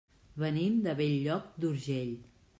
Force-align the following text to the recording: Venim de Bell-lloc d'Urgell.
Venim 0.43 0.79
de 0.87 0.95
Bell-lloc 1.03 1.53
d'Urgell. 1.61 2.13